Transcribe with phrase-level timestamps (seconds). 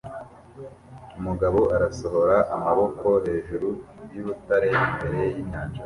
[1.19, 3.67] Umugabo arasohora amaboko hejuru
[4.13, 5.79] y'urutare imbere y'inyanja